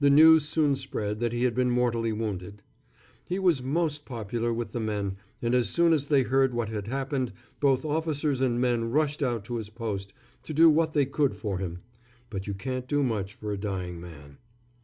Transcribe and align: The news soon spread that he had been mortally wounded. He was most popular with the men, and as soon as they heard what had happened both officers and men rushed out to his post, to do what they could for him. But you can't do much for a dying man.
The 0.00 0.10
news 0.10 0.46
soon 0.48 0.74
spread 0.74 1.20
that 1.20 1.32
he 1.32 1.44
had 1.44 1.54
been 1.54 1.70
mortally 1.70 2.12
wounded. 2.12 2.60
He 3.24 3.38
was 3.38 3.62
most 3.62 4.04
popular 4.04 4.52
with 4.52 4.72
the 4.72 4.80
men, 4.80 5.16
and 5.40 5.54
as 5.54 5.68
soon 5.68 5.92
as 5.92 6.06
they 6.06 6.22
heard 6.24 6.52
what 6.52 6.70
had 6.70 6.88
happened 6.88 7.32
both 7.60 7.84
officers 7.84 8.40
and 8.40 8.60
men 8.60 8.90
rushed 8.90 9.22
out 9.22 9.44
to 9.44 9.58
his 9.58 9.70
post, 9.70 10.12
to 10.42 10.52
do 10.52 10.68
what 10.68 10.92
they 10.92 11.06
could 11.06 11.36
for 11.36 11.58
him. 11.58 11.82
But 12.30 12.48
you 12.48 12.54
can't 12.54 12.88
do 12.88 13.04
much 13.04 13.32
for 13.34 13.52
a 13.52 13.56
dying 13.56 14.00
man. 14.00 14.38